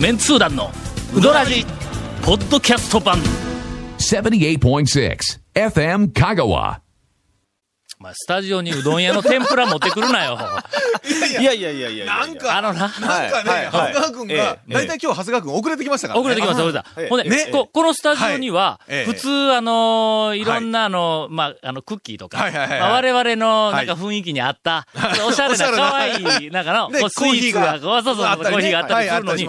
[0.00, 0.70] メンツー団の
[1.14, 1.66] ウドラジ
[2.22, 3.18] ポッドキャスト版。
[3.98, 5.18] 78.6
[5.52, 6.80] FM 香川
[8.00, 10.38] お前スタジオにうどん屋の天ぷら持ってくるなよ。
[11.38, 11.70] いやいや。
[11.70, 12.06] いやいやいや。
[12.06, 12.88] なんか、あのな。
[12.88, 12.90] なん
[13.30, 13.64] かね、はい。
[13.66, 13.92] はい。
[13.92, 16.26] 長谷川くんえが、えだいたい今日長谷川くん遅れてきましたからね。
[16.26, 17.04] 遅れてきました、遅れてきはい。
[17.04, 17.10] た。
[17.10, 17.52] ほんで、ね。
[17.52, 24.86] こ、このスタジオには、普通、あのーいろんな、あの、まあ、あの、クッキーとか、我々の、なんかはい雰囲気に合った、
[25.28, 28.62] おしゃれな、可愛い、なんかの、スイーツが、そうそう、コあったりね。
[28.62, 29.46] ーヒーがあったりするのに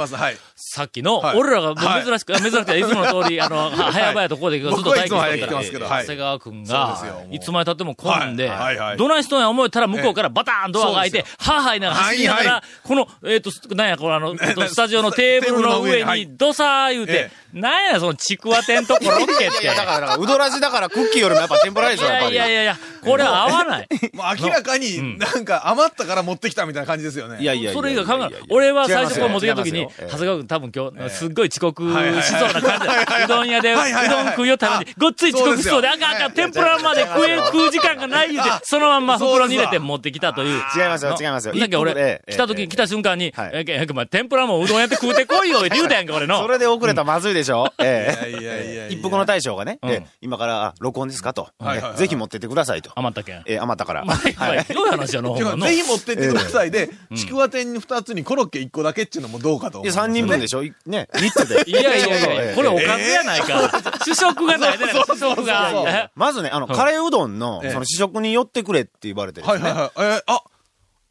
[0.63, 1.37] さっきの、はい。
[1.37, 6.01] 俺らがもう珍しく、珍しくて、いつもの通り、 あの、は早々とここでずっと待機してたけど、はい。
[6.03, 6.07] 長。
[6.07, 6.97] 谷川くんが
[7.31, 8.59] いつまで経っても混んではい。
[8.59, 8.77] はい。
[8.77, 12.53] はい、どないしとんや思えたら向こうからバターンドアが開いてそ、はぁはぁいながら走りながらはい。
[12.61, 16.19] は、この、えっと、なんや、このあの、 えっとスタジオのテーブルの上テーブルの上はい。
[16.19, 19.63] に、ドサー言うてえ、なんや、そのちくわ天とコロッケって。
[19.63, 22.35] いや、だから、だからうどらじだからクッキーよりもやっぱ天ぷらでしょ、やっいやぱり。
[22.35, 23.87] いやいやいや、これは合わない。
[24.13, 27.41] もう明らかになんか余ったから持ってきたみたいな感じですよね。
[27.41, 28.39] いやいやいやいやそれ以外考え。
[28.49, 31.81] 俺は最初こう持ってきた時に、長谷川君多分今日、すっごい遅刻
[32.21, 33.23] しそうな感じだ。
[33.23, 33.81] うどん屋で、うど
[34.21, 40.61] ん食いよったのに、ごっつい遅刻しそうで、あかんあかん、天ぷらまで食え、食う時間がない言うて、そのまんま袋に入れて持ってきたという。
[40.75, 41.53] 違いますよ、違いますよ。
[41.53, 46.47] だけど俺、ええ来た時、来た瞬間に、はいえけ、えけ、ま天ぷらもうどんやって食うてこいよ、っ て言うたやんか、俺のそ。
[46.49, 48.29] れで遅れたらまずいでしょ ええ。
[48.29, 48.87] いやいやいやいや。
[48.89, 49.79] 一服の大将がね、
[50.19, 51.47] 今から、あ録音ですかと。
[51.95, 52.91] ぜひ持ってってくださいと。
[52.95, 53.37] 余ったけん。
[53.45, 54.03] ええ余ったから。
[54.03, 55.37] まあ、はいひど い話やの。
[55.37, 60.11] ぜひ持ってってくださいで、ちくわ天に2つにコロッケ1個だけっていうのもどうかと思で、うんですよね。
[60.11, 61.69] 3人分でしょいね、3つで。
[61.69, 63.71] いやいやいやいや、これおかずやないか。
[64.05, 66.11] 主食がないでない、主食が。
[66.15, 69.63] まずね、あの、カレーうどんの、ええその試食に寄ってくれって言われてですね。
[69.63, 69.91] はいはいはい。
[69.97, 70.43] えー、あ、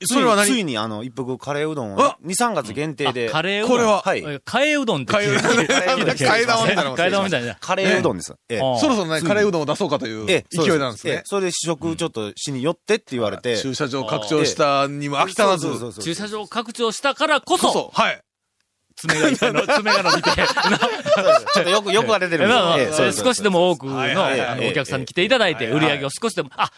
[0.07, 3.29] それはつい何にあの、一服カレーうどんをあ2、3月限定で。
[3.29, 3.77] カレーうどん。
[3.77, 7.55] これははいえ替えうどんって聞い替えうどんなもん替え玉みたいな。
[7.57, 8.35] カレーうどんです。
[8.49, 11.13] ええあそろそろね、カレーうどんを出そうかというええ勢いなんですね。
[11.13, 13.59] ええそれで試食ちょっとしに寄ってって言われて。
[13.59, 16.03] 駐車場拡張したにも飽き足らず。
[16.03, 18.23] 駐車場拡張したからこそ、こそ、はい。
[19.09, 26.71] 爪が 爪が伸びて、ちょっとよく、よくが出てるんです少しでも多くのお客さんに来ていただいて、はい売り上げを少しでも、あ、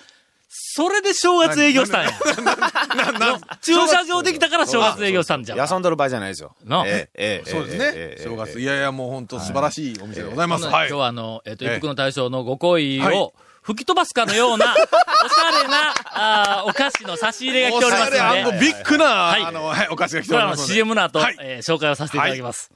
[0.48, 2.10] それで正月営業したんや。
[3.62, 5.70] 駐車場できたから正月営業したんじゃん。
[5.70, 6.54] 遊んどる場合じゃないですよ。
[6.64, 8.16] なええええそうですええねえ。
[8.20, 8.58] え正月。
[8.58, 10.64] ええいやいや、もう本当素晴らしいお店でございます。
[10.64, 10.88] 今はい。
[10.88, 19.42] 日はあの、えっと、ええ一服の大将のご好意はいを吹き飛ばすかのような、 おしゃれな、あーお菓子の差し入れが来ておりますのおしゃれで、ビッグな、はい。
[19.44, 20.72] あの、はい、お菓子が来ておりますので。
[20.72, 21.36] CM の後、はい。
[21.40, 22.72] えー紹介をさせていただきます。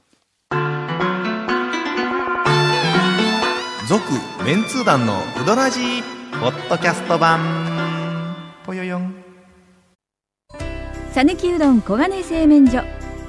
[3.89, 4.03] 続
[4.43, 6.03] メンツー団のウドラジー
[6.39, 8.35] ポッドキャスト版。
[8.65, 9.13] ぽよよん。
[11.13, 12.81] さぬきうどん黄金製麺所。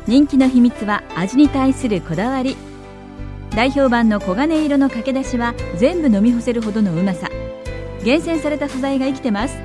[0.06, 2.56] 人気の秘密は味に対するこだわり。
[3.54, 7.28] 代表版の黄金色のかけだしは全部飲み干せるほどのうまさ
[8.08, 9.58] 厳選された素材が生きてます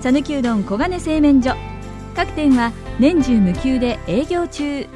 [0.00, 1.54] さぬきうどん黄金製麺所
[2.14, 4.86] 各店は年中無休で営業中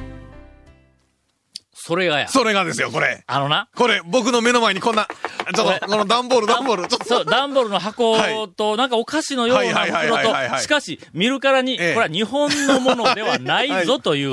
[1.73, 2.27] それがや。
[2.27, 3.23] それがですよ、これ。
[3.25, 5.07] あのな、これ、僕の目の前にこんな、
[5.55, 7.05] ちょっと、この段ボール、段ボール、ちょっと。
[7.05, 14.31] そう、段ボールの箱と、なんかお菓子のような袋と、いしかし、見るからに、こええれは日本のものではないぞという、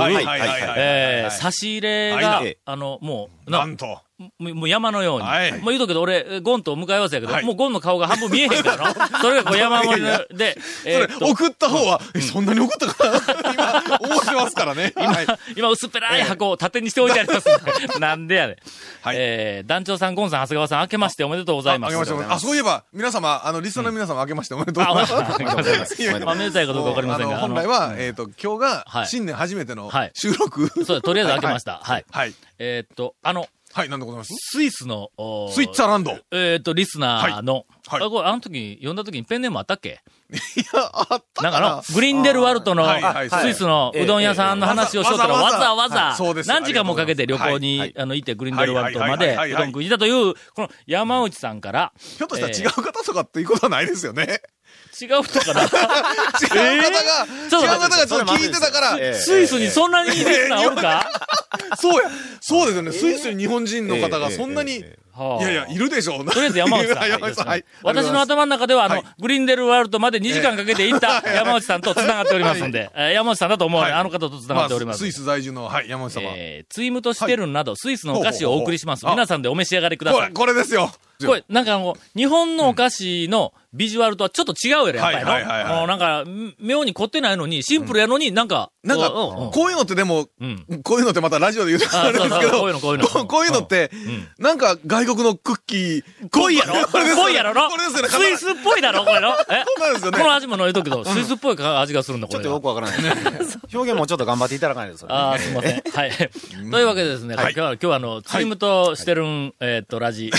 [1.30, 4.00] 差し入れがはい、あの、もう、ななんと。
[4.38, 5.26] もう山のように。
[5.26, 9.08] はいもう言うとくけど、俺、ゴンと向かい合わせやけど、はいもうゴンの顔が半分見えへんからな。
[9.22, 10.02] それがこう山盛り
[10.36, 14.92] で、えー送った方は、え、そんなに送ったかな今、思ってますからね。
[14.96, 15.26] はい。
[15.56, 17.98] 今薄っぺらい箱を縦にしておいてありますんで。
[18.00, 18.56] なんでやねん。
[19.02, 21.96] はいえー団長さん、ゴンさん、長谷川さん、明けましておめでとうございます。
[21.96, 25.38] あ、ああ、そういえば、皆様、あの、リスナーの皆様、明けましておめでとうあ、ごおめざいます。
[25.38, 26.38] でとうございます。
[26.38, 27.38] めでたいかどうかわかりませんが。
[27.38, 30.68] 本来は、えっと、今日が、はい新年初めてのはい収録。
[30.84, 31.80] そうだとりあえず開けました。
[31.82, 32.04] はい。
[32.10, 32.34] はい。
[32.58, 33.46] えーっと、あの、
[33.78, 34.34] はい、なんでございます？
[34.34, 35.10] スイスの、
[35.52, 36.10] スイッチャーランド。
[36.10, 38.00] いえーっと、リスナーの、はい。
[38.00, 38.06] はい。
[38.08, 39.90] あこれあの時、読んだ時にペンネームあったっけ？
[39.90, 40.00] や、
[40.92, 41.50] あったかな。
[41.52, 42.84] なんかの、グリンデルワルトの、
[43.30, 46.48] スイスのうどん屋さんの話をしとったら、わわざざわざわざそうで、す。
[46.48, 54.42] 何時間もかけて旅行はいに、あの、行って、グリンデルワルトまで、うどん食いに行ったという、この山内さんから、ひょっとしたら違う方とかっていうことはないですよね。
[55.00, 55.62] 違う人かな？
[55.62, 61.08] 違う方が、違う方がちょっと聞いてたから、ええスイスにそんなにリスナーおるか？
[61.76, 62.10] そうや、
[62.40, 62.92] そうですよね。
[62.92, 64.82] スイスに日本人の方がええそんなに、い
[65.42, 66.18] やいや、いるでしょ。
[66.18, 66.24] う。
[66.24, 67.08] とりあえず山内さん。
[67.10, 67.64] 山内さん、はい。
[67.82, 69.04] 私の頭の中では、あの、はい。
[69.18, 73.92] グリンデルワールドまで2時間かけて行った山内さんと繋がっておりますんで、えー山内さんだと思う、はい。
[73.92, 75.00] あの方と繋がっております。
[75.00, 76.22] スイス在住の、はい、山内様。
[76.36, 79.04] えー、ツイムとしてるなど、スイスのお菓子をお送りします。
[79.06, 80.32] 皆さんでお召し上がりくだこれ、さい。
[80.34, 80.92] これですよ。
[81.26, 85.30] これ、なんかあの、日本のお菓子のビジュアルとはちょっと違うやろ、やっぱりの。
[85.30, 85.44] はい。
[85.44, 85.78] はいはいはい。
[85.78, 89.50] もうなんか、ん妙に凝ってないのに、シンプルやのになんか、なんか、うんうん。
[89.50, 90.64] こういうのってでも、うん。
[90.82, 93.06] こういうのってまたラジオで言うとあれですけそうそうど、こういうのこういうの。
[93.06, 93.90] ここういうのって、
[94.38, 96.86] なんか外国のクッキー、濃いやろ？
[96.86, 97.68] これですよね濃いやろの？
[97.68, 98.08] これですよね。
[98.08, 99.04] スイスっぽいだろ？
[99.04, 99.30] これの？
[99.30, 99.34] え？
[99.68, 100.18] そうなんですよね。
[100.18, 102.32] この味も飲いとくけど、スイスっぽい味がするんだ、こ。
[102.32, 103.02] ちょっとよくわからない。
[103.02, 103.58] です。
[103.74, 105.82] 表現もちょっと頑張っていただかないと、それああ、すみません。
[105.92, 106.10] はい。
[106.70, 110.30] というわけでですね、今日は、今日はあの、釣りムとしてるん、えーっと、ラジ、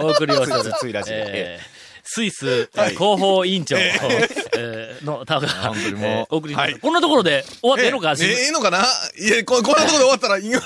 [0.00, 1.10] お送りをしついついラジ。
[1.12, 1.71] えー
[2.14, 8.84] スイスえー広報委員長えーの、たが、本当にもう送りはいこんなところで終わってええのか、しえええのかな？
[9.18, 10.60] いや、ここんなところで終わったら、今、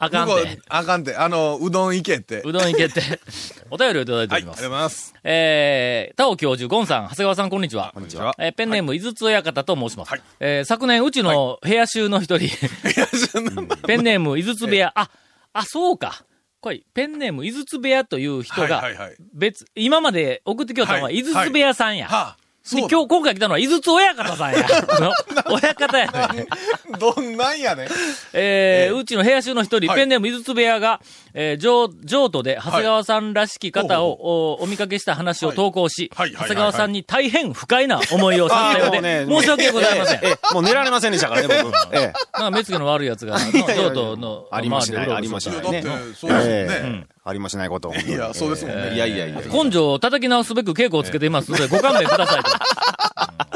[0.00, 0.58] あかんて。
[0.68, 1.14] あかんて。
[1.14, 2.42] あの、うどん行けって。
[2.44, 3.02] うどん行けって。
[3.70, 4.56] お便りをいただいておはい、ありがとうります。
[4.56, 5.14] ございます。
[5.22, 7.92] えー、田尾教授、ゴンさん、長谷川さん、こんにちは。
[7.94, 8.34] こんにちは。
[8.38, 10.10] えーペンネーム、井筒親方と申します。
[10.10, 12.48] はいえー昨年、うちの部屋集の一人、
[13.86, 15.08] ペンネーム、井筒部屋、あ、
[15.52, 16.24] あ、そうか。
[16.60, 18.82] これ、ペンネーム、井筒部屋という人が、
[19.32, 21.16] 別、今まで送ってきよったのは、はい。
[21.16, 22.08] 井筒部屋さんや。
[22.68, 24.60] 今日、今回来たのは、井筒親方さんや。
[25.00, 25.14] の
[25.54, 26.46] 親方やね。
[26.98, 27.88] どんなんやねん。
[28.34, 31.00] えーうちの部屋集の一人、はいペンネーム井筒部屋が、
[31.32, 40.18] えー、譲譲渡で長谷川さんらしき方を、ほうおお見かけした話を投稿し、はいはいはいはい長谷川さんに大変不快な思いをさせたようで、もうね 申し訳ございません。
[40.18, 41.74] ええ、ええもう寝られませんでしたからね、 僕。
[41.92, 42.00] ええ。
[42.00, 47.06] なんか目つきの悪い奴が、いやいや譲渡の、ありましたありましないだってね、そうですね。
[47.30, 47.94] えありましないことを。
[47.96, 48.94] いや、そうですもんね。
[48.94, 49.40] いやいやいや。
[49.52, 52.50] 根性を叩き直すべく稽古をつけていますので、ご勘弁くださいと。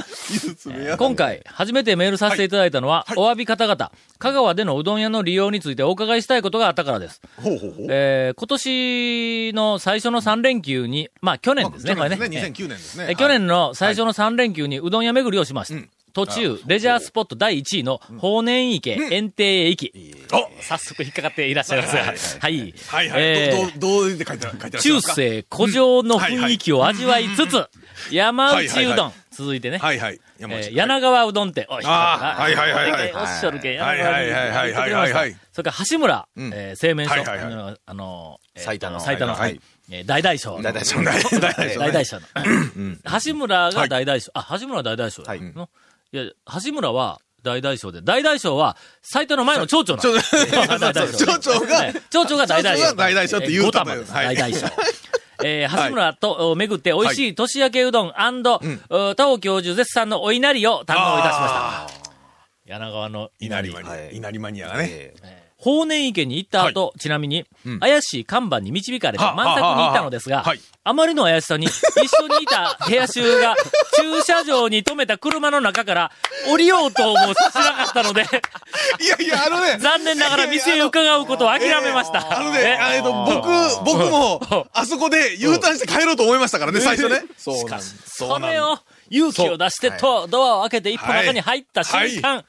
[0.98, 7.20] 今回、初めてメールさせていただいたのは、お詫び方々、香川でのうどん屋の利用についてお伺いしたいことがあったからです。
[7.36, 7.86] ほうほうほう。
[7.90, 12.16] えー今年の最初の3連休に、まあ去年ですね、これね。
[12.16, 13.06] 2009年ですね。
[13.10, 15.80] え去年の最初の3連休にうどん屋巡りをしました。
[16.14, 19.92] 途中、レジャースポット第1位の法然池園庭へ行き、
[20.60, 21.96] 早速引っかかっていらっしゃいます。
[21.96, 22.02] が、
[22.40, 22.74] はい。
[22.86, 23.20] はいはい。
[23.20, 24.82] えーど、どう、どうって書いてある、書いてある。
[24.82, 27.68] 中世古城の雰囲気を味わいつつ、
[28.12, 30.20] 山内うはいはいはどん、続いてね、はいはい。
[30.38, 32.40] 柳川うどん店、おい、はい。
[32.42, 35.36] はいはいはいおっしゃるけん、はい柳川うどんはいはいはいはいはいはい。
[35.52, 36.26] それから橋村、ん。
[36.54, 37.52] えー製麺所、はいはいはい。
[37.52, 39.00] あのあの、えーと最多の。
[39.00, 40.62] 最多の、はいえー大大将の。
[40.62, 41.10] 大大将の。
[41.10, 42.22] 大大将の。
[43.26, 44.30] 橋村が大大将。
[44.34, 45.24] あ、橋村は大大将。
[45.24, 45.40] はい。
[45.40, 45.68] の
[46.14, 46.24] いや、
[46.64, 50.12] 橋村は大大将で、大大将は最多の前の町長なの。
[50.78, 52.94] 大大将町長がね町長が大大将。
[52.94, 54.12] 大大将って言うたというえー五玉です。
[54.12, 54.36] はい。
[54.36, 54.66] 大大将。
[55.42, 58.12] えー、橋村とお巡って美味しい年明けうどん
[58.88, 62.04] お田尾教授絶賛のお稲荷を堪能いたしました。
[62.66, 63.70] 柳川の稲荷。
[64.12, 65.14] 稲荷マニアがね。
[65.66, 67.46] ええ法然池に行った後、ちなみに、
[67.80, 70.60] 怪しい看板に導かれては満作に行ったのですが、ははい。
[70.84, 73.56] あまりの怪しさに、一緒にいた部屋衆が、
[73.96, 76.12] 駐車場に止めた車の中から、
[76.50, 78.26] 降りようともしなかったので、
[79.00, 79.78] いやいや、あのね。
[79.78, 82.38] 残念ながら店へ伺うことを諦めました。
[82.38, 83.48] あのね、あえっと、僕、
[83.86, 87.24] 僕も、あそこで U ターンして帰ろうと思いましたからね、最初ね。
[87.38, 87.80] そうなん。
[87.80, 88.78] それを、
[89.08, 92.44] 勇気を出してと、ドアを開けて一歩中に入った瞬間、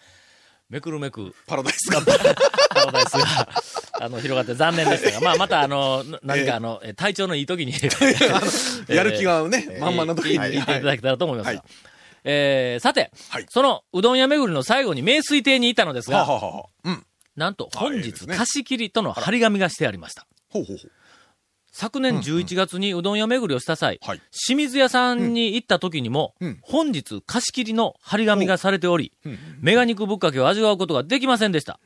[0.69, 2.01] めくるめく、パラダイスが。
[2.01, 3.49] パラダイスが、
[4.01, 7.73] あの、広がって残念でしたが、まあ、またあの、な何かあの、え体調のいい時に、
[8.87, 10.39] やる気がね、満々な時に。
[10.51, 11.51] 言っていただけたらと思いますが。
[11.51, 11.63] はい
[12.27, 16.65] えー、さて、はいそのうどん屋巡りの最後に名水亭にいたのですが、はははは。
[16.83, 17.05] うん。
[17.35, 20.25] なんと本日貸し切りとの張り紙がしてありました。
[20.49, 20.91] ほうほうほう。
[21.77, 24.21] 昨年11月にうどん屋巡りをした際、はい。
[24.31, 26.59] 清水屋さんに行った時にも、うん。
[26.61, 29.11] 本日貸し切りの張り紙がされており、
[29.59, 31.81] メガ肉ぶっかけを味わうことができませんでした。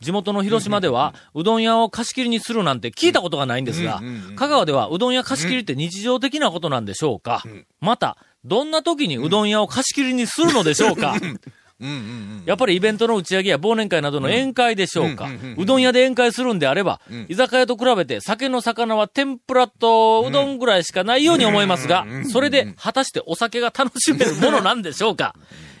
[0.00, 4.02] 地元の広島では、うどん屋を貸し切りにするなんて聞いたことがないんですが、
[4.34, 7.44] 香川ではうどん屋貸し切りって日常的なことなんでしょうか、
[7.80, 11.14] また、どんな時にうどん屋を貸し切りにするのでしょうか、
[12.44, 15.28] やっぱりイベントの打ち上げや忘年会などの宴会でしょうか。
[15.56, 25.34] うどん屋で宴会するんであれば、居酒屋と比べて酒の魚は天ぷらとうどんぐらいしかないように思いますが、それで果たしてお酒が楽しめるものなんでしょうか。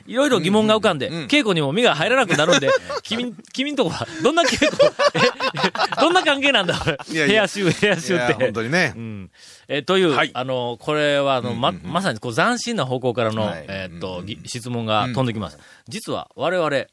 [0.08, 2.70] いろいろ疑問が浮かんで、稽古にも身が入らなくなるんで、
[3.04, 4.70] 君、君んとこは、どんな稽古、
[5.14, 5.20] え、
[6.00, 6.74] どんな関係なんだ、
[7.10, 8.52] いやいや部屋集、部屋集って本。
[8.54, 8.98] 当にねう。
[8.98, 9.30] ん。
[9.68, 10.30] えーという、はい。
[10.32, 13.66] あの、これは、あの、ま、まさに、こう、斬新な方向からの、はい。
[13.68, 15.58] えーっと、ぎ質問が飛んできます。
[15.86, 16.86] 実は、我々、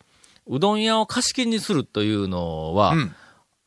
[0.47, 3.15] うどん屋を貸し切りにするというのは、うん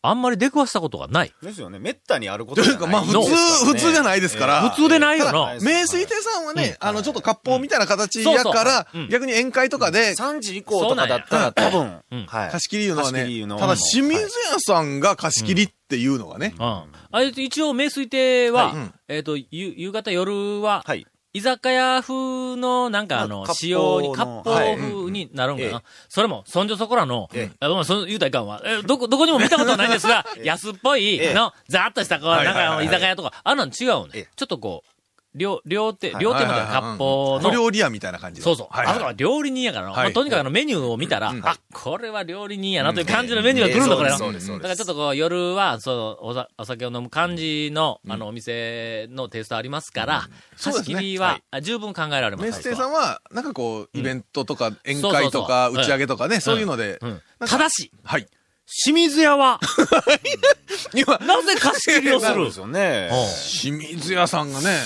[0.01, 1.33] あんまり出くわしたことがない。
[1.43, 1.79] ですよね。
[1.81, 4.71] めったにあることというか、まあ、普通、普通じゃないですから。
[4.71, 5.55] 普通でないよな。
[5.55, 12.51] え名水亭さんはね、あの、ちょっと割烹みたいな形やから逆に宴会とかで、3時以降とかだったら多分、はい。
[12.51, 13.27] 貸し切りいうのはね
[13.59, 14.29] ただ清水屋
[14.61, 16.65] さんが貸し切りっていうのがね、うん。
[16.65, 18.75] あれ、一応、名水亭は、
[19.09, 21.07] えっ、と、ゆ夕方、夜は、はい。
[21.39, 25.73] 居酒屋風の、なんかあの、まあ仕様に、割割烹風になるんかな。
[25.75, 28.63] はいそれも、そんじょそこらの、ええあごめん、その言うたらいかんわ。
[28.65, 34.29] え、どこ、どこにも見たことはないんですが、 安っぽいええの、ざーっとした、なんか居酒屋とか、あんなん違うねええ。
[34.35, 34.91] ちょっとこう、
[35.35, 36.25] 料、料亭、はい。
[36.25, 38.67] 料亭みたいな割烹の、小料理屋みたいな感じでそうそう。
[38.71, 40.05] はいあそこは料理人やからな、はい。
[40.05, 44.17] まあとにかくあのメニューを見たら、あ、これは料理人やなという感じのメニューが来るんだ、これな。
[44.19, 44.63] そうですそうです。
[44.63, 52.47] だからちょっとこう、夜は、そう、おさお酒を飲む感じの、あの、お店のテイストありますから、貸うですね切りは、あ十分考えられます。
[52.47, 56.99] メステさんは、なんかこう、イベントとか、宴会とか、うん打ち上げとかね、そういうので
[57.47, 58.27] ただし、はい。
[58.71, 59.61] 清水屋は、
[60.95, 62.35] 今、なぜ貸し切りをする？
[62.35, 63.11] そうですよね。
[63.61, 64.79] 清水屋さんがね、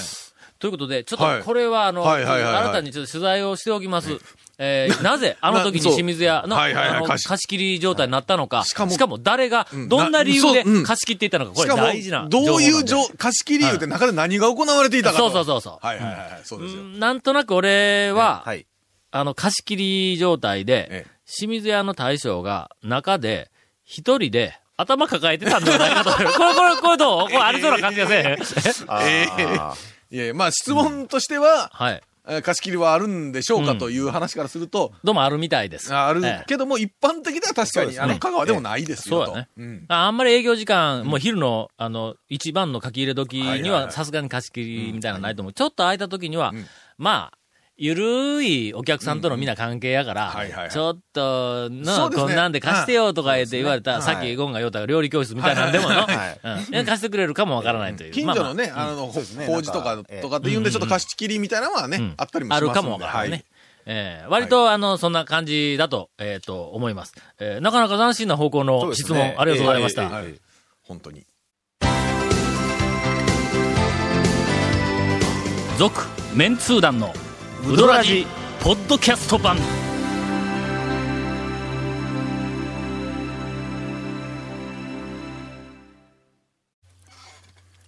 [0.62, 1.40] ということで、ちょっはい。
[1.40, 2.62] とこれは、あの、はいはいはいはい。
[2.66, 4.16] 新たにちょっと取材をしておきます。
[4.58, 6.96] えーなぜ、 あの時に清水屋の、はいはいはい。
[6.98, 12.84] あの貸し切り状態になったのか、しかも誰がうん、どんな理由で貸し切っていったのか、これ大事な、どういう
[13.18, 15.30] 貸し切り言うて中で何が行われていたかと。
[15.30, 15.84] そうそうそうそう。
[15.84, 16.82] はいはいはいはい、そうですよ。
[16.82, 17.00] うん。
[17.00, 18.64] なんとなく俺は、はい。
[19.10, 21.10] あの、貸し切り状態で、ええ。
[21.28, 23.50] 清水屋の大将が中で、
[23.84, 26.12] 一人で、頭抱えてたんじゃないかと。
[26.12, 27.28] これ、これ、これどう？
[27.28, 29.58] これありそうな感じがせえへん。
[30.12, 32.02] いやいや、まあ質問としては、はい。
[32.28, 35.92] えー貸し切りはあるんでしょうかという話からすると、どうもあるみたいです。
[35.92, 36.44] ああるええ。
[36.46, 39.26] けども、一般的では確かに、あの、香川でもないですよと。
[39.26, 39.66] そうだね。
[39.66, 39.84] ん。
[39.88, 43.92] ああんまり営業時間、もう昼の、あの、一番の書き入れ時には、はいはいはい。
[43.92, 45.52] さすがに貸し切りみたいなのないと思う。
[45.52, 46.66] ちょっと空いた時には、ん。
[46.96, 47.38] まあ、
[47.84, 50.32] ゆるいお客さんとのみんな関係やから
[50.70, 52.26] ちょっと、そうの、ですね。
[52.26, 58.12] こんなんで貸してよとか言って言われた、はいさっきゴンが言うた料理教室みたいなんでもの、貸してくれるかもわからないという。
[58.12, 58.86] 近所のね、まあ。
[58.86, 59.46] まあの、そうですね。
[59.46, 62.14] 法事とかとかっていうんで、ちょっと貸し切りみたいなのはね、うん。
[62.18, 63.32] あったりもしますあるかもわからないね。
[63.32, 63.44] はい。
[63.86, 67.14] えー割と、あの、そんな感じだと、えっ、と、思います。
[67.40, 70.08] えーなかなか斬新な方向の質問、ありがとうございました。
[70.82, 71.26] 本当に。
[75.78, 77.12] 続、メンツー団の、
[77.64, 78.26] ウドラジ、
[78.60, 79.56] ポッドキャスト版。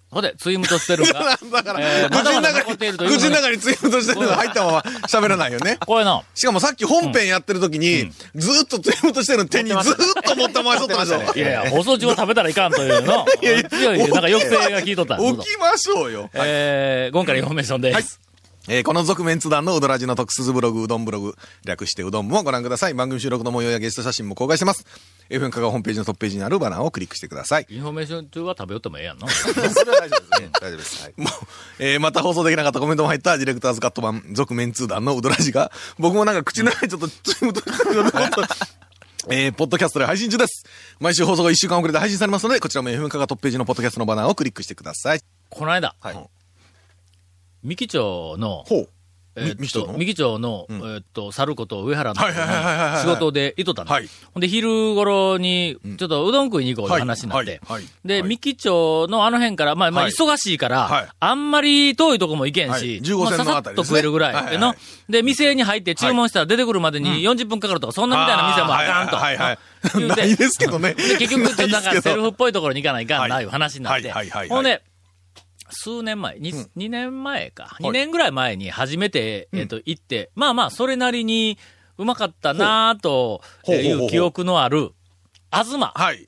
[0.09, 4.79] ほんで、ツイムとステルンが、 だから、えーま口の中に、口の中にツイートしてるのが入ったまま
[5.09, 5.77] 喋らないよね。
[5.85, 11.27] これの、しかもさっき本編やってる時に、ずーっとツイートしてるの手にずーっと持って回しとってましたね。
[11.35, 13.25] いやいや、放送中は食べたらいかんというの、
[13.69, 15.17] 強い、なんか抑制が効いとった。
[15.17, 16.29] 起きましょうよ。
[16.33, 18.21] えー、今回のインフォメーションです。
[18.67, 22.95] えーこの続メンツ団のうどらじの特設ブログ、うどんブログ、略してうどんもご覧ください。
[22.95, 24.85] 番組収録の模様やゲスト写真も公開してます。
[25.29, 27.67] FM 香川ホームページのトップページにあるバナーをクリックしてください。
[27.69, 29.27] インフォメーション中は食べよってもええやんの。
[29.29, 30.49] それは大丈夫ですね。
[30.59, 31.03] 大丈夫です。
[31.03, 31.13] はい。
[31.17, 31.29] もう、
[31.79, 37.61] えーまた放送できなかったコメントも入ったディレクターズカット版、続麺通団のうどらじが、僕もなんか口の中にちょっと、ツイート
[39.27, 40.65] えー、ポッドキャストで配信中です。
[40.99, 45.21] 毎週放送が1週間遅れで配信されますので、こちらも FM 香川トップページのポッドキャストのバナーをクリックしてください。
[45.49, 46.29] この間、はい。
[47.65, 48.63] 三木町の。
[48.69, 48.85] えー
[49.97, 52.21] 三木町の、えーっと、猿子と上原の
[53.01, 53.91] 仕事でいとったの。
[53.91, 54.07] はい。
[54.33, 57.51] ほんで、昼頃に、ちょっとうどん食いに行こうという話になって。
[57.51, 57.91] はいはいはい。
[58.05, 58.29] で、はい。
[58.29, 60.13] 三木町のあの辺から、まあ、まあ、はい。
[60.13, 61.07] 忙しいから、はい。
[61.19, 63.01] あんまり遠いとこも行けんし、はい。
[63.01, 64.73] 15まあ、線ささっと食えるぐらいはいはいの、
[65.09, 69.17] で、店に入って注文したら出てくるまでに40分かかるとか、そんなみたいな店もあかんと。
[69.17, 69.59] はいはいはい
[69.99, 70.21] 言うて。
[70.21, 70.93] ないですけどね。
[70.97, 74.09] で、結局、ちょっとなんかセルフっぽいところに行かないかんな、はいいう話になって。
[74.11, 74.49] はいはいはいはい。
[74.49, 74.81] ほんで、
[75.69, 77.75] 数年前、にうん2年前か。
[77.79, 81.57] い2年ぐらい前に初めて、えっと、行って、まあまあ、それなりに
[81.97, 84.91] うまかったなぁとほうほうほうほういう記憶のある、
[85.51, 85.91] 東。
[85.93, 86.27] はい。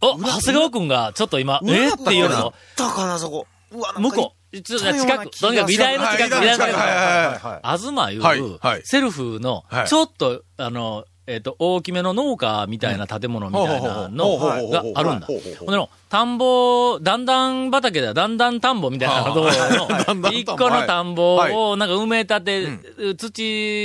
[0.00, 3.46] お、長谷川くんがちょっと今、えーっていうのを、だからそこ。
[3.72, 6.78] うわ、向こう、ちょっと近く、とにかく美大の近く、はい美大の近く。
[6.78, 7.78] はいはいはいはい。
[7.78, 14.54] 東いう、はいはいセルフのは、いちょっと、あの、えっ、と、大きめの農家みたいな建物みたいなのが
[14.94, 15.26] あるんだ。
[15.26, 20.28] ほんでの、田んぼ、段々畑だ、段々田んぼみたいなところ段々田んぼ。
[20.28, 21.52] の、一個の田んぼはい。
[21.54, 23.42] をなんか埋め立て、土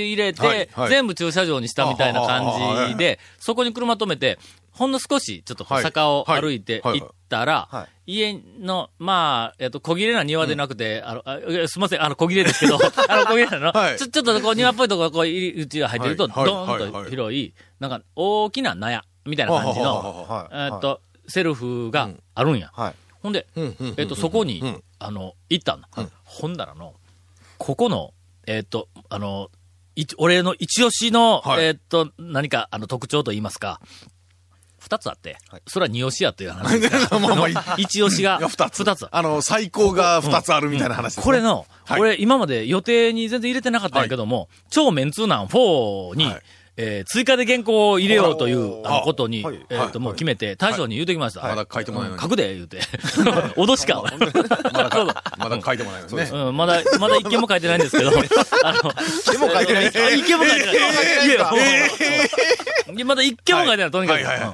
[0.08, 0.90] 入れはいては、い。
[0.90, 4.38] 全部駐車場にしたみたいな感じで、そこに車止めて、
[4.80, 12.76] ほんの少し、ちょっと坂を歩いて行ったらは、家の、まあ、えっと、小切れな庭でなくて、あの、あえすみません、あの、小切れですけど、
[13.10, 13.98] あの、小切れなの、はい。
[13.98, 16.46] ちょ、ちょっとこう、庭っぽいところ、こう、入り口が入ってると、はい。
[16.46, 20.56] ドーンと広い、なんか、大きな納屋、みたいな感じの、はい。
[20.56, 22.72] えっと、セルフがあるんや。
[22.74, 22.96] はい。
[23.22, 23.48] ほんで、
[23.98, 25.90] えっと、そこにうん、あの、行ったんだ。
[26.24, 26.94] ほんだらの、
[27.58, 28.14] ここの、
[28.48, 29.50] えっと、あの、
[29.98, 31.66] い俺の一押しの、はい。
[31.66, 33.82] えっと、何か、あの、特徴と言いますか、
[34.80, 35.62] 二つあって、はい。
[35.68, 37.08] それは二押しやという話です。
[37.10, 37.50] がまあまあ。
[37.78, 38.84] い一押しが二つ。
[38.84, 39.08] 二つ。
[39.12, 41.24] あの、最高が二つあるみたいな話ですね。
[41.24, 42.02] これの、はい。
[42.02, 46.42] 俺今まで予定に全然入れてなかったんやけども、超メンツーナン4に、はい
[46.78, 49.66] えー追加で原稿を入れようという、あの、あことに、はい。
[49.70, 51.42] えっ、と、もう決めて、大将に言うてきました。
[51.42, 52.16] まだ書いてもないのに。
[52.16, 52.80] うん書くで、言うて。
[53.56, 54.02] 脅しか。
[54.02, 56.30] まだ まだ書いてもないのね。
[56.32, 58.12] うん、まだ、まだ一件も書いてないんですけど、
[58.64, 58.82] あの、
[59.32, 59.88] でも書いてない。
[59.88, 60.76] 一件も書いてない。
[61.28, 64.18] いや、まだ一件も書いてない、とにかく。
[64.18, 64.48] はいはいはい。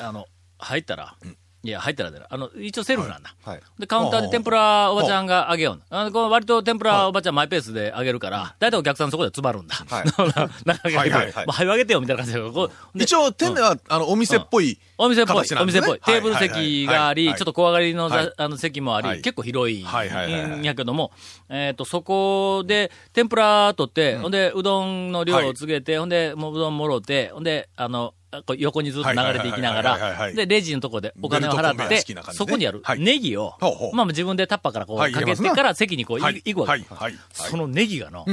[0.00, 0.06] うん。
[0.06, 0.26] あの、
[0.58, 1.16] 入ったら、
[1.64, 2.26] いや、入ったら出る。
[2.30, 3.34] あの、一応セルフなんだ。
[3.44, 3.60] はい。
[3.78, 5.82] で、カウンターで天ぷらおばちゃんがあげようの。
[5.90, 9.74] あのこの割と天ぷらおばちゃんマイペースであげるから、だいたいお客さんそこで詰まるんだ。
[9.74, 10.04] はい
[10.64, 14.78] なかなか、はいはいはいもう早くあげてよみたいな感じで、こうで一応、店内は、あの、お店っぽい。
[14.98, 16.00] お店っぽいお店っぽい。
[16.00, 21.12] テーブル席があり、はいはいはいはいちょっと小上がりのざ、はいあの席もあり、はい結構広いはいはいはいはいんやけども、
[21.48, 28.14] えっ、と、そこで、天ぷら取って、ほんで、うどんの量を告げて、ほんで、もううどんもろて、ほんで、あの、
[28.58, 33.54] 横にずっと流れていきながら、で、レジのとこでお金を払って、そこにあるネギを、
[33.92, 36.20] まあ自分でタッパーからこうかけてから席にこう。
[36.20, 36.84] 行くわけ。
[37.32, 38.26] そのネギがの、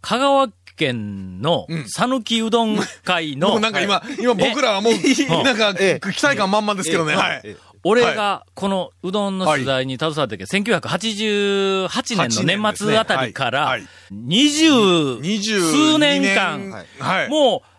[0.00, 4.92] 香川県の讃岐うどん会の、なんか今、今僕らはもう、
[5.44, 7.16] なんか、期待感満々ですけどね。
[7.82, 11.88] 俺がこのうどんの取材に携わった時、1988
[12.28, 13.78] 年の年末あたりから、
[14.10, 14.70] 二十
[15.20, 16.84] 数年間、
[17.30, 17.69] もう、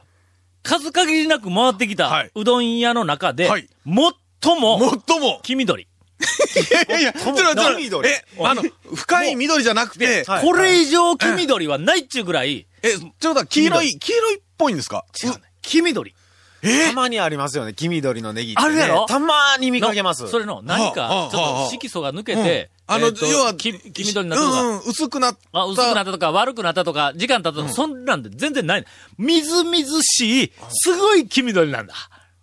[0.64, 2.32] 数限りなく回ってきたはい。
[2.36, 3.68] うどん屋の中で、はい。
[3.86, 5.84] 最も最も、黄緑。
[5.84, 8.08] いやいや、ちょっと、ちょっと、緑。
[8.08, 8.64] え、あの、
[8.94, 10.46] 深い緑じゃなくて、はい。
[10.46, 15.06] これ以上黄緑はないっちゅうぐらい、え、ちょっと黄色い、黄色いっぽいんですか？
[15.24, 15.38] 違うね。
[15.62, 16.14] 黄緑。
[16.62, 18.66] たまにありますよね、黄緑のネギって、ね。
[18.66, 19.06] あるやろ？
[19.08, 20.24] たまに見かけます。
[20.24, 25.60] のそれの何はあかは、あちょっはあと色素が抜けて、あの、要は、黄黄緑になったとか、うんうん、薄くなった。
[25.60, 28.86] あ、薄くなったとか、悪くなったとか、時間経ったとか、そんなんで全然ない。
[29.18, 31.94] みずみずしい、すごい黄緑なんだ。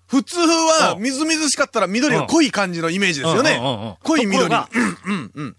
[0.06, 3.60] 普通は、うんみずみずしかったら緑が濃い感じのイメージですよね。
[4.02, 4.48] 濃い緑。
[4.48, 4.68] ところが
[5.04, 5.56] うんうんうん。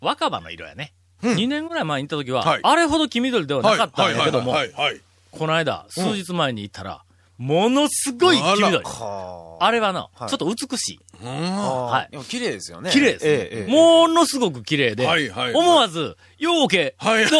[0.00, 0.92] 若葉の色やね。
[1.22, 4.54] うん2年ぐらい前に行った時は、はいあれほど黄緑ではなかったんやけども。
[5.30, 7.02] この間、数日前に行ったら、
[7.38, 8.76] ものすごい黄緑。
[8.84, 10.28] はあれはな、はい。
[10.28, 11.00] ちょっと美しい。
[11.22, 12.12] はい。
[12.12, 12.90] でも綺麗ですよね。
[12.90, 13.72] 綺麗です、ええええ。
[13.72, 15.52] ものすごく綺麗で、はいはい。
[15.52, 17.24] はい思わず、ようけ、はい。
[17.24, 17.30] の、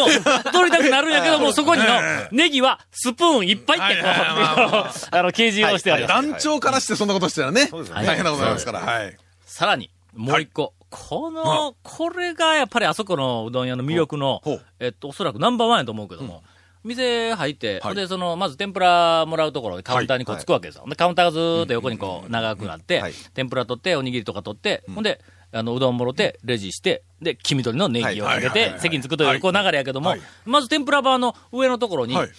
[0.51, 4.09] 取りたくなるんやけども、そこにのえ、ネギはスプーンいっぱいってこう、
[5.15, 6.13] あの、掲示をしてあります。
[6.13, 9.17] 団長からしてそんなことしたらね、大変なことになりますから、はい。
[9.45, 10.73] さらに、もう一個。
[10.89, 14.41] この、これがやっぱりあそこのうどん屋の魅力の
[14.79, 16.43] えっと、おそらくナンバーワンやと思うけども、
[16.87, 17.95] 店入って、はい。
[17.95, 20.85] で、その、まず天ぷらもらうところでカウンターにこうつくわけですよ。
[20.87, 32.29] で、カウンターがずーっと横にこう長くなってはい、天ぷら取って、おにぎりとか取って、ほんで、あの、うどんもろて、レジして、で、黄緑のネギをかけて席に着くという、こう流れやけどもはい、まず天ぷらバーの上のところにはい、。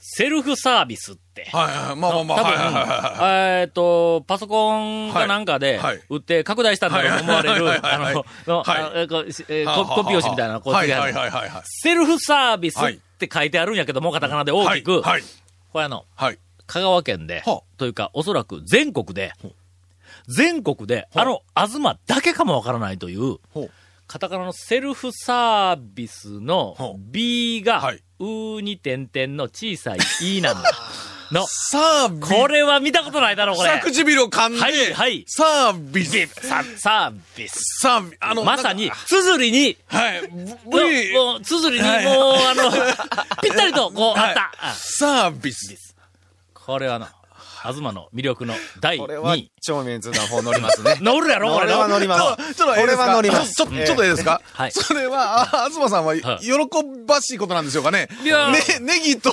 [0.00, 1.96] セルフサービスって、はいはい。
[1.96, 3.60] まあまあまあ、多分、はい。
[3.60, 8.14] えっと、パソコンかなんかで売って拡大したんだと思われる、あはい。
[8.14, 10.74] の、ココピー用紙みたいなのこう。
[11.64, 15.22] セルフサービスって書いてあるんやけども、カタカナで大きく、はい。
[15.72, 16.38] これあの、はい。
[16.66, 19.32] 香川県では、というか、おそらく全国で、
[20.28, 23.38] 全国で、あの、東だけかもわからないという、
[24.10, 30.72] カタカナのセルフサービスの B がはい、うに点々の小さい E なんだ。
[31.30, 32.28] の、サービス。
[32.28, 33.70] これは見たことないだろ、これ。
[33.70, 36.26] 下唇を噛んで、はいはいサービス。
[36.26, 37.54] さ、サービス。
[37.80, 38.16] サービス。
[38.18, 40.28] あの、まさにつづりに、はい。
[40.28, 42.70] もう、つづりに、もう、はいあの、
[43.44, 44.52] ぴったりと、こう、はいあった。
[44.58, 45.94] あサービス。
[46.52, 47.14] これはな、
[47.62, 50.96] 東の魅力の第これは2位。、超メンツ団方乗りますね。
[51.02, 52.54] 乗るやろ、ここれは乗ります。
[52.54, 53.54] ちょっと、これは乗ります。
[53.54, 54.40] ちょっと、ちょっといいですか？
[54.54, 54.72] はい。
[54.72, 56.24] それは、あ東さんは、喜
[57.06, 58.08] ばしいことなんでしょうかね？
[58.24, 59.30] いやね、ネギと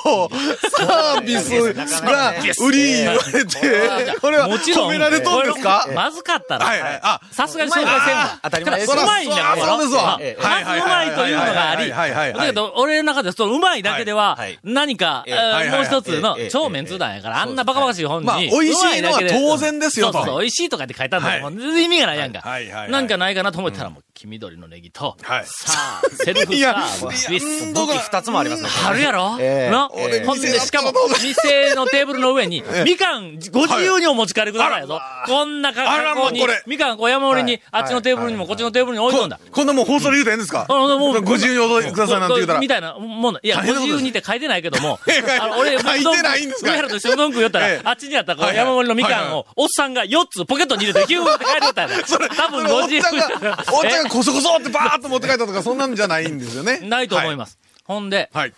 [0.78, 5.88] サービスが売り言われて、これはもちろん、褒められとんですか？
[5.96, 6.94] まずかったはいはい。
[6.94, 8.40] ら、あ、さすがに紹介せんわ。
[8.44, 8.92] 当たり前です。
[8.92, 10.18] うまいんだから、そうですわ。
[10.20, 12.40] ええまずうまいというのがあり、はいはいはいはい。
[12.40, 15.24] だけど、俺の中で、そのうまいだけでは何か、
[15.72, 16.52] もう一つのええ。
[16.52, 20.12] 超メンツ団やから、あんなバカバカしい本に、まあ美味しいのは当然ですよ。
[20.12, 20.40] とそうそう。
[20.42, 21.60] 美味しいとかって書いてあるんだもう。
[21.60, 22.42] 全然意味がないやんか。
[22.90, 25.46] なんかないかなと思ったら、もう、黄緑のネギと、はい。
[25.46, 27.72] さあ、セルフいやサービス。
[27.72, 28.70] 武器二つもありますね。
[28.88, 29.38] あるやろ？
[29.40, 29.72] ええ。
[29.72, 30.26] のええ。
[30.26, 35.00] ほんで、しかも、店のテーブルの上に、みかんご自由にお持ち帰りくださいよと。
[35.28, 39.40] こんな格好にみかんこう山盛りに、あっちのテーブルにもこっちのテーブルに置いとんだ。
[39.52, 40.66] こんなもん放送で言うたらええんですか？
[40.68, 42.60] あのもうご自由にお届けくださいなんて言うたら。
[42.60, 42.68] み。
[42.68, 43.40] たいなもんだ。
[43.44, 53.28] いや、ご自由にって書いてないけども、ええあの、俺、書いてないんですか上原と一緒にうどん食いよったらええ、あっちにあったこうはいはい山盛りのみかんはいはを、おっさんが4つポケットに入れて、ヒューって帰りよったん多分ご自由ちゃんが、
[53.74, 56.80] おっちゃんがこそこそってバーッと持って帰ったとか、そんなんじゃないんですよね。
[56.88, 57.60] ないと思います。
[57.84, 58.54] ほんで、はい。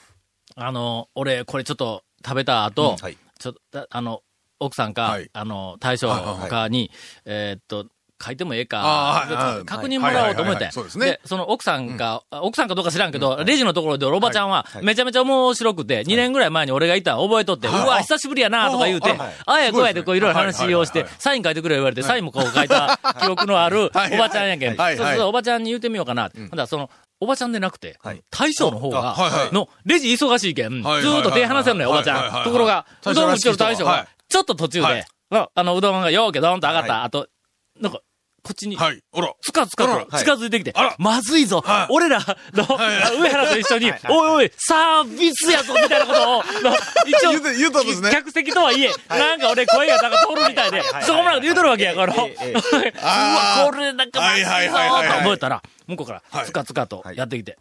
[0.56, 4.22] あの、俺、これちょっと食べた後、はいちょっと、あの、
[4.60, 6.10] 奥さんか、はいあの、大将
[6.50, 6.92] かに、
[7.24, 7.86] えーっと、
[8.24, 9.26] 書いてもええか、
[9.66, 10.70] 確認もらおうと思って。
[10.72, 11.20] そうですね。
[11.26, 24.76] その奥さんか、あ奥さんかどうか知らんけど、レジのところでおばちゃんは、めちゃめちゃ面白くて、2年ぐらい前に俺がいたの覚えとって、うはいわ、久しぶりやなとか言うてあやこうやでこういろいろ話をしてサイン書いてくれ言われて、サインもこう書いた 記憶のあるおばちゃんやけん。
[24.76, 26.30] そうそう、おばちゃんに言うてみようかな。
[26.34, 26.90] ほんだらその、
[27.22, 29.16] おばちゃんでなくてはい、大将の方が
[29.52, 32.44] の、レジ忙しいけん、ずはいーっと手離せんのよ、おばちゃん。
[32.44, 33.98] ところが、うどん打ちよる大将はい。
[34.00, 34.96] は、ちょっと途中はい。
[34.96, 37.04] で、ああの、うどんがようけどんと上がった。
[37.04, 37.28] 後、
[37.80, 38.00] なんか、
[38.44, 39.02] こっちに、はい。
[39.14, 39.34] あら。
[39.42, 40.72] つかつかと近づいてきて。
[40.76, 41.62] あら、まずいぞ。
[41.62, 41.88] はい。
[41.90, 42.20] 俺ら
[42.54, 42.66] の、
[43.20, 46.76] 上原と一緒に、おいおい、サービスやぞみたいなことを、の
[47.06, 48.12] 一応言うて、言うたんですね。
[48.12, 52.14] 客席とはいえ、なんか俺声がなんか通るみたいで、そこまで言うとるわけや、この。
[52.14, 56.46] うわ、これなんかまずいぞと思ったら、向こうからは、い。
[56.46, 57.58] つかつかとやってきて、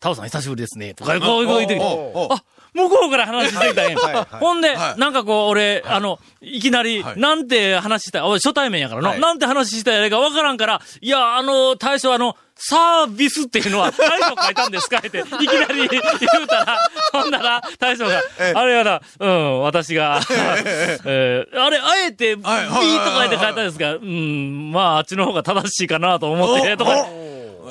[0.00, 2.42] タオさん久しぶりですね、とか、こう言ってきて、あ、
[2.74, 3.96] 向こうから話してきたんや。
[4.30, 5.00] ほんで、はい。
[5.00, 7.20] なんかこう、俺、あの、いきなり、はい。
[7.20, 14.98] なんて話した、俺初対面やからの、なんて話したやないかわからんから、いや、あの、大将あの、サービスっていうのは 大将書いたんですか？
[14.98, 16.00] って、いきなり 言
[16.42, 16.78] うたら、
[17.12, 18.20] ほんなら、大将が、
[18.54, 20.20] あれやな、うん、私が、
[21.04, 27.06] えー あれ、あえて、ビーとはいはいはいかで書いたんですが、うん、まあ、あっちの方が正しいかなと思って、とか、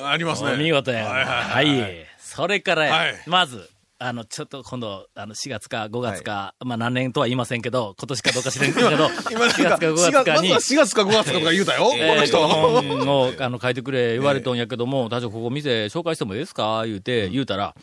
[0.04, 0.56] ありますね。
[0.56, 1.04] 見事や。
[1.06, 2.06] はい。
[2.18, 3.68] それからまず、
[4.02, 8.88] あの、ちょっと今度、あの、4月か5月か、まあ何年とは言いませんけど、今年かどうか知らんけど、
[9.30, 11.84] 今なん4か、月か5 4月月かにま、ずは4月か5月かとか言うたよ。
[11.84, 12.48] このえー人。
[12.48, 16.82] 本を、あの、書いてくれ、言われとんやけども、大将ここ店紹介してもいいですか？
[16.86, 17.74] 言うて、言うたら、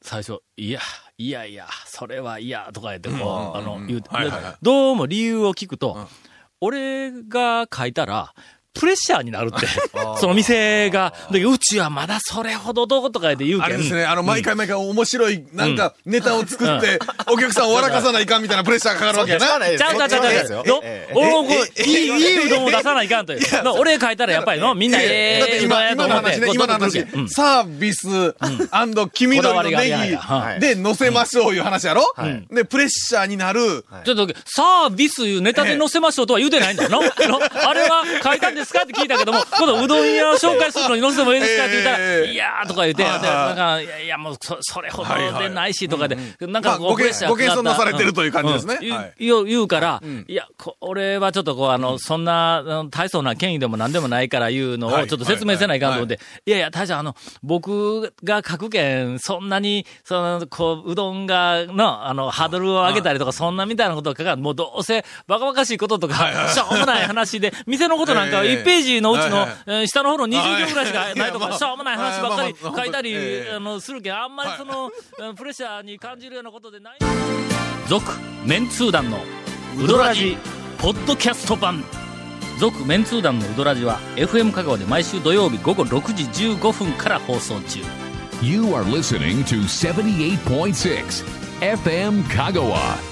[0.00, 0.80] 最初、いや、
[1.18, 4.02] いやいや、それはいや、とか言って、こう、あの、言う
[4.62, 6.08] どうも理由を聞くと、
[6.60, 8.32] 俺が書いたら、
[8.74, 9.66] プレッシャーになるって。
[10.18, 11.12] その店が。
[11.30, 13.64] で、うちはまだそれほどどうとか言って言うけん。
[13.66, 16.98] あれですね、あの、毎回毎回面白い、なんか、ネタを作って、
[17.30, 19.46] お客さんを笑かさないかんみたいなプレッシャーがかかるわけやな。
[19.46, 20.64] ちゃうちゃうちゃうちゃう
[21.14, 23.62] 俺もこう、いい、いいうどんを出さないかんという。
[23.62, 27.06] の俺書いたらやっぱりの、みんなだってええ今、やと今の話ね、思ってこう今の話。
[27.28, 28.34] サービス、
[29.12, 32.14] 黄緑のネはいギで乗せましょういう話やろ
[32.50, 36.90] で、プレッシャーになる、ちょっと、サービスいうネタで載せましょうとは言うてないんだよ。
[36.92, 38.82] あれは書いたんですか？
[38.82, 41.64] って聞いたけども、 今度うどん屋を紹介するのに載せてもいいですか？
[41.64, 43.20] って言ったら、ええいやーとか言って、なん
[43.56, 48.78] か、いやいや、もうそ、それほどでないしとかで、なんかご謙プレッシャーご謙遜なされてるうんという感じですね。
[49.18, 55.06] 言うから、いや、こ俺はちょっとこう、あの、そんな、大層な権威でも何でもないから言うのをはい。
[55.08, 66.14] ちょっと説明せないかんと思って、いやいや、大将、あの、僕が書くけん、そんなに、その、こう、うどんが、の、あの、ハードルを上げたりとか、そんなみたいなことかん、もうどうせ、バカバカしいこととか、
[66.54, 76.98] しょうもない話で、店のことなんかはええ1ページのうちの下の方の20行ぐらいしかないとか、しょうもない話ばっかり書いたり、ええあの、するけん、あんまりその、うんプレッシャーに感じるようなことでない。
[77.88, 78.12] 続、
[78.44, 79.18] メンツー団の、
[79.78, 80.36] ウドラジ、
[80.78, 81.84] ポッドキャスト版。
[82.58, 87.80] 続、メンツー団のウドラジは、FM 香川で毎週土曜日午後6時15分から放送中。
[88.42, 91.24] You are listening to 78.6
[91.60, 93.11] FM Kagawa.